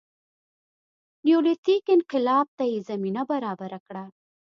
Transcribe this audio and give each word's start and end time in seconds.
نیولیتیک 1.25 1.83
انقلاب 1.95 2.47
ته 2.57 2.63
یې 2.71 2.77
زمینه 2.89 3.21
برابره 3.31 3.79
کړه 3.87 4.03